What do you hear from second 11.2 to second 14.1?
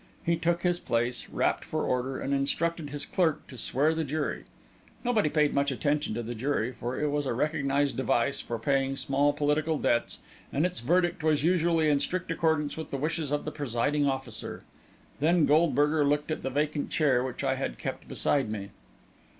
was usually in strict accord with the wishes of the presiding